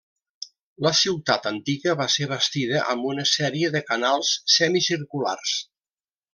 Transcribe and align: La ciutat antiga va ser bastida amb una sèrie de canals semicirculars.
La 0.85 0.91
ciutat 0.99 1.45
antiga 1.49 1.95
va 1.99 2.07
ser 2.15 2.27
bastida 2.33 2.81
amb 2.95 3.07
una 3.11 3.29
sèrie 3.35 3.73
de 3.77 3.85
canals 3.93 4.35
semicirculars. 4.57 5.57